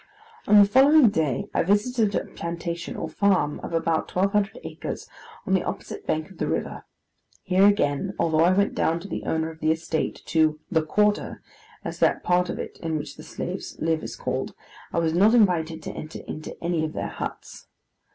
[0.47, 5.07] On the following day, I visited a plantation or farm, of about twelve hundred acres,
[5.45, 6.85] on the opposite bank of the river.
[7.43, 11.43] Here again, although I went down with the owner of the estate, to 'the quarter,'
[11.85, 14.55] as that part of it in which the slaves live is called,
[14.91, 17.67] I was not invited to enter into any of their huts.